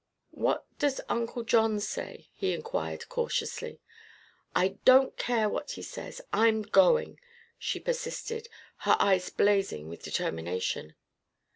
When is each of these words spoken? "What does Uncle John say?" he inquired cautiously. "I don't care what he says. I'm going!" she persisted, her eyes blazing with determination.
"What 0.33 0.65
does 0.79 0.99
Uncle 1.09 1.43
John 1.43 1.79
say?" 1.79 2.27
he 2.33 2.53
inquired 2.55 3.07
cautiously. 3.07 3.79
"I 4.55 4.69
don't 4.83 5.15
care 5.15 5.47
what 5.47 5.69
he 5.73 5.83
says. 5.83 6.23
I'm 6.33 6.63
going!" 6.63 7.19
she 7.59 7.79
persisted, 7.79 8.47
her 8.77 8.97
eyes 8.99 9.29
blazing 9.29 9.89
with 9.89 10.01
determination. 10.01 10.95